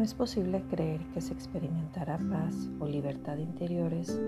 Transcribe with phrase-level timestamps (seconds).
[0.00, 4.18] No es posible creer que se experimentará paz o libertad interiores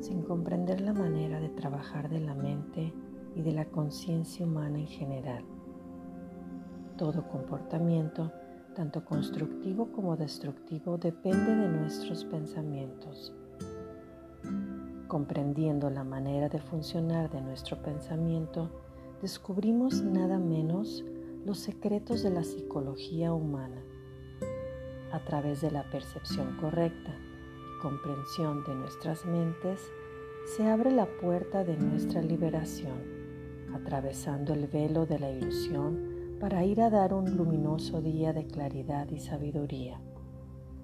[0.00, 2.92] sin comprender la manera de trabajar de la mente
[3.34, 5.42] y de la conciencia humana en general.
[6.98, 8.30] Todo comportamiento,
[8.74, 13.32] tanto constructivo como destructivo, depende de nuestros pensamientos.
[15.08, 18.68] Comprendiendo la manera de funcionar de nuestro pensamiento,
[19.22, 21.02] descubrimos nada menos
[21.46, 23.82] los secretos de la psicología humana
[25.12, 29.80] a través de la percepción correcta y comprensión de nuestras mentes,
[30.56, 32.98] se abre la puerta de nuestra liberación,
[33.74, 39.08] atravesando el velo de la ilusión para ir a dar un luminoso día de claridad
[39.10, 40.00] y sabiduría.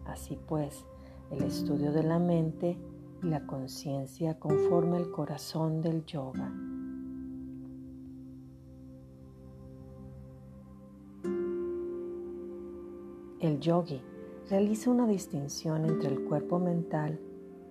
[0.04, 0.86] Así pues,
[1.30, 2.78] el estudio de la mente
[3.22, 6.52] y la conciencia conforma el corazón del yoga.
[13.40, 14.02] El yogi
[14.48, 17.20] realiza una distinción entre el cuerpo mental,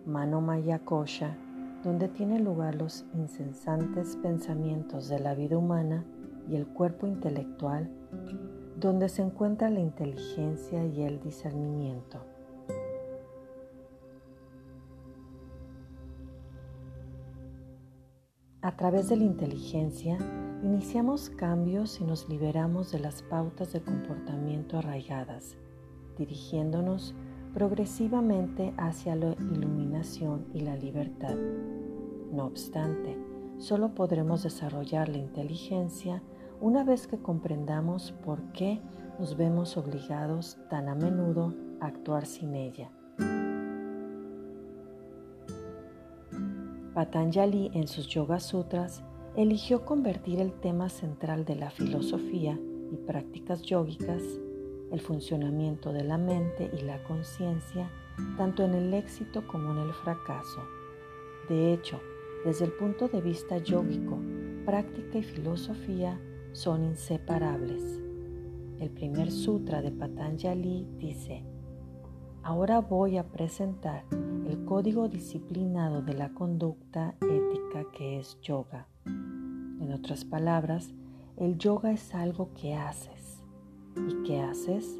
[0.06, 1.36] mano maya kosha,
[1.84, 6.06] donde tienen lugar los incesantes pensamientos de la vida humana,
[6.48, 7.90] y el cuerpo intelectual,
[8.80, 12.22] donde se encuentra la inteligencia y el discernimiento.
[18.62, 20.18] A través de la inteligencia,
[20.64, 25.58] iniciamos cambios y nos liberamos de las pautas de comportamiento arraigadas
[26.18, 27.16] dirigiéndonos
[27.54, 31.36] progresivamente hacia la iluminación y la libertad.
[32.32, 33.18] No obstante,
[33.58, 36.22] solo podremos desarrollar la inteligencia
[36.60, 38.82] una vez que comprendamos por qué
[39.20, 42.92] nos vemos obligados tan a menudo a actuar sin ella.
[46.94, 49.04] Patanjali en sus Yoga Sutras
[49.36, 52.60] eligió convertir el tema central de la filosofía
[52.92, 54.24] y prácticas yógicas
[54.92, 57.90] el funcionamiento de la mente y la conciencia,
[58.38, 60.62] tanto en el éxito como en el fracaso.
[61.50, 62.00] De hecho,
[62.46, 64.18] desde el punto de vista yógico,
[64.66, 66.20] práctica y filosofía
[66.54, 68.02] son inseparables.
[68.80, 71.44] El primer sutra de Patanjali dice,
[72.44, 78.88] ahora voy a presentar el código disciplinado de la conducta ética que es yoga.
[79.06, 80.94] En otras palabras,
[81.38, 83.17] el yoga es algo que haces
[84.08, 85.00] ¿Y qué haces?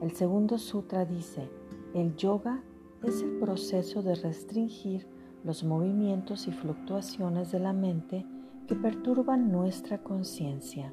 [0.00, 1.48] El segundo sutra dice,
[1.94, 2.62] el yoga
[3.02, 5.06] es el proceso de restringir
[5.44, 8.26] los movimientos y fluctuaciones de la mente
[8.66, 10.92] que perturban nuestra conciencia.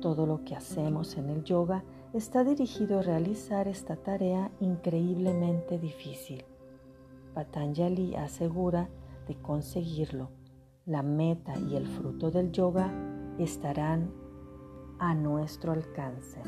[0.00, 6.44] Todo lo que hacemos en el yoga está dirigido a realizar esta tarea increíblemente difícil.
[7.34, 8.88] Patanjali asegura
[9.28, 10.30] de conseguirlo.
[10.84, 12.92] La meta y el fruto del yoga
[13.38, 14.10] estarán
[15.02, 16.40] a nuestro alcance.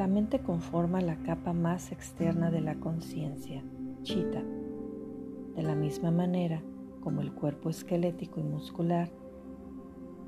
[0.00, 3.62] La mente conforma la capa más externa de la conciencia,
[4.02, 4.42] chita.
[5.54, 6.62] De la misma manera
[7.02, 9.10] como el cuerpo esquelético y muscular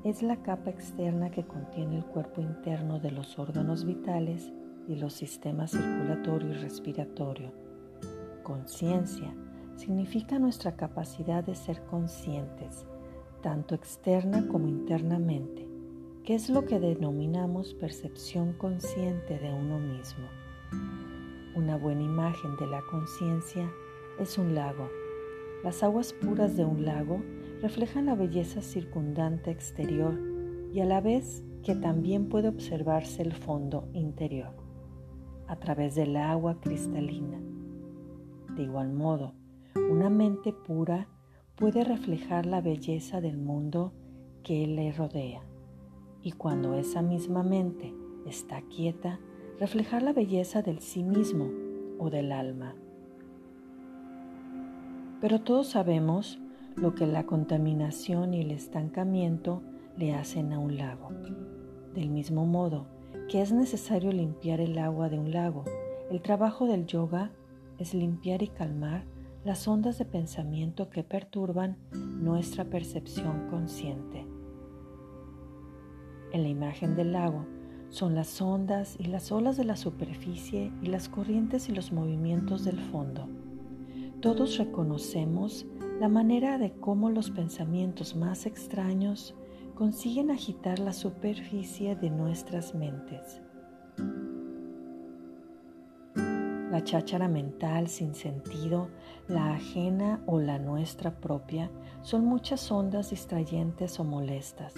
[0.03, 4.53] es la capa externa que contiene el cuerpo interno de los órganos vitales
[4.87, 7.51] y los sistemas circulatorio y respiratorio.
[8.43, 9.33] Conciencia
[9.75, 12.85] significa nuestra capacidad de ser conscientes,
[13.41, 15.72] tanto externa como internamente
[16.25, 20.25] ¿Qué es lo que denominamos percepción consciente de uno mismo.
[21.53, 23.69] Una buena imagen de la conciencia
[24.17, 24.87] es un lago.
[25.65, 27.21] Las aguas puras de un lago
[27.61, 30.17] reflejan la belleza circundante exterior
[30.71, 34.55] y a la vez que también puede observarse el fondo interior
[35.49, 37.41] a través del agua cristalina.
[38.55, 39.33] De igual modo,
[39.75, 41.09] una mente pura
[41.57, 43.91] puede reflejar la belleza del mundo
[44.41, 45.43] que le rodea
[46.23, 47.93] y cuando esa misma mente
[48.25, 49.19] está quieta,
[49.59, 51.49] reflejar la belleza del sí mismo
[51.99, 52.75] o del alma.
[55.21, 56.39] Pero todos sabemos
[56.75, 59.61] lo que la contaminación y el estancamiento
[59.97, 61.09] le hacen a un lago.
[61.93, 62.87] Del mismo modo
[63.29, 65.63] que es necesario limpiar el agua de un lago,
[66.09, 67.31] el trabajo del yoga
[67.77, 69.05] es limpiar y calmar
[69.43, 74.25] las ondas de pensamiento que perturban nuestra percepción consciente
[76.33, 77.45] en la imagen del lago
[77.89, 82.65] son las ondas y las olas de la superficie y las corrientes y los movimientos
[82.65, 83.29] del fondo.
[84.19, 85.65] todos reconocemos
[85.99, 89.35] la manera de cómo los pensamientos más extraños
[89.75, 93.41] consiguen agitar la superficie de nuestras mentes.
[96.71, 98.89] La cháchara mental sin sentido,
[99.27, 101.69] la ajena o la nuestra propia,
[102.01, 104.73] son muchas ondas distrayentes o molestas.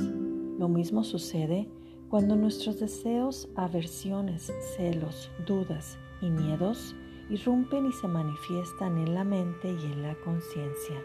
[0.57, 1.69] Lo mismo sucede
[2.09, 6.95] cuando nuestros deseos, aversiones, celos, dudas y miedos
[7.29, 11.01] irrumpen y se manifiestan en la mente y en la conciencia.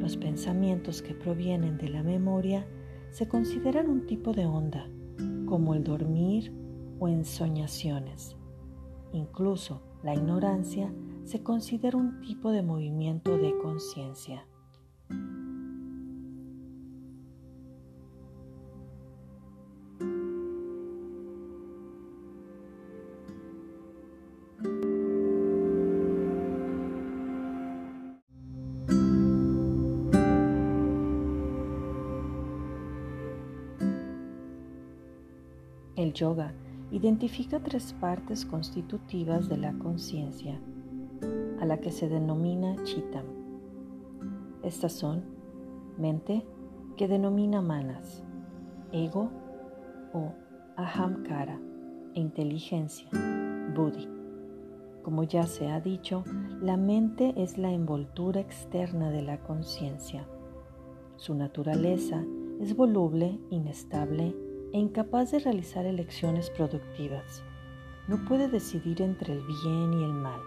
[0.00, 2.66] Los pensamientos que provienen de la memoria
[3.10, 4.88] se consideran un tipo de onda,
[5.46, 6.52] como el dormir
[6.98, 8.36] o ensoñaciones.
[9.12, 10.92] Incluso la ignorancia
[11.24, 14.46] se considera un tipo de movimiento de conciencia.
[36.10, 36.52] El yoga
[36.90, 40.60] identifica tres partes constitutivas de la conciencia,
[41.60, 43.26] a la que se denomina chitam.
[44.64, 45.22] Estas son
[45.98, 46.44] mente,
[46.96, 48.24] que denomina manas,
[48.90, 49.30] ego
[50.12, 50.32] o
[50.76, 51.60] ahamkara,
[52.16, 53.08] e inteligencia,
[53.76, 54.08] buddhi.
[55.04, 56.24] Como ya se ha dicho,
[56.60, 60.26] la mente es la envoltura externa de la conciencia.
[61.14, 62.24] Su naturaleza
[62.58, 67.42] es voluble, inestable e incapaz de realizar elecciones productivas.
[68.08, 70.40] No puede decidir entre el bien y el mal,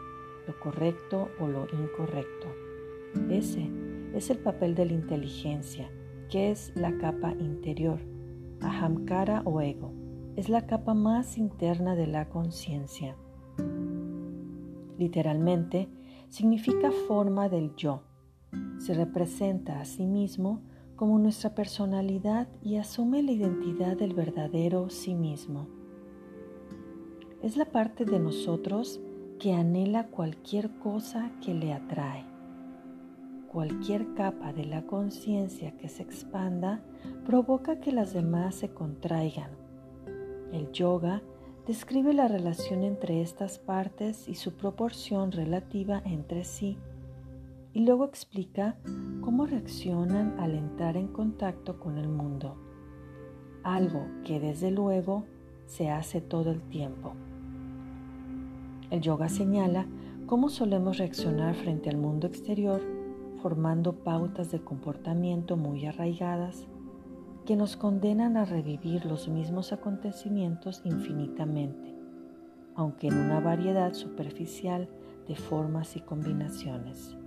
[0.48, 2.48] lo correcto o lo incorrecto.
[3.30, 3.70] Ese
[4.14, 5.90] es el papel de la inteligencia,
[6.30, 8.00] que es la capa interior,
[8.62, 9.94] ahamkara o ego.
[10.36, 13.16] Es la capa más interna de la conciencia.
[14.98, 15.90] Literalmente,
[16.30, 18.02] significa forma del yo.
[18.80, 20.62] Se representa a sí mismo
[21.04, 25.68] como nuestra personalidad y asume la identidad del verdadero sí mismo.
[27.42, 29.02] Es la parte de nosotros
[29.38, 32.24] que anhela cualquier cosa que le atrae.
[33.52, 36.82] Cualquier capa de la conciencia que se expanda
[37.26, 39.52] provoca que las demás se contraigan.
[40.54, 41.22] El yoga
[41.68, 46.78] describe la relación entre estas partes y su proporción relativa entre sí
[47.74, 48.78] y luego explica
[49.22, 52.56] cómo reaccionan al entrar en contacto con el mundo,
[53.64, 55.26] algo que desde luego
[55.66, 57.14] se hace todo el tiempo.
[58.92, 59.88] El yoga señala
[60.28, 62.82] cómo solemos reaccionar frente al mundo exterior
[63.44, 66.66] formando pautas de comportamiento muy arraigadas
[67.46, 71.94] que nos condenan a revivir los mismos acontecimientos infinitamente,
[72.74, 74.88] aunque en una variedad superficial
[75.28, 77.18] de formas y combinaciones.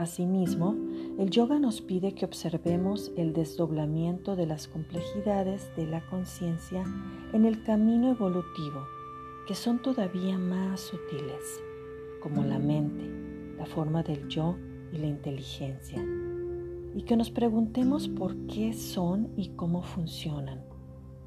[0.00, 0.76] Asimismo,
[1.18, 6.86] el yoga nos pide que observemos el desdoblamiento de las complejidades de la conciencia
[7.34, 8.86] en el camino evolutivo,
[9.46, 11.60] que son todavía más sutiles,
[12.22, 13.04] como la mente,
[13.58, 14.56] la forma del yo
[14.90, 16.02] y la inteligencia,
[16.94, 20.64] y que nos preguntemos por qué son y cómo funcionan.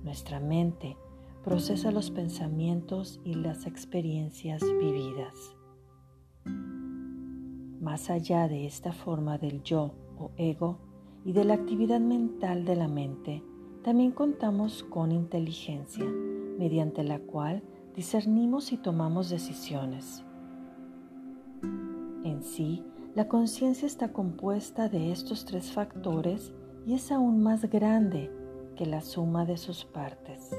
[0.03, 0.97] Nuestra mente
[1.43, 5.55] procesa los pensamientos y las experiencias vividas.
[7.83, 10.77] Más allá de esta forma del yo o ego
[11.25, 13.43] y de la actividad mental de la mente,
[13.83, 17.61] también contamos con inteligencia, mediante la cual
[17.93, 20.23] discernimos y tomamos decisiones.
[22.23, 22.85] En sí,
[23.15, 26.53] la conciencia está compuesta de estos tres factores
[26.85, 28.31] y es aún más grande
[28.77, 30.51] que la suma de sus partes.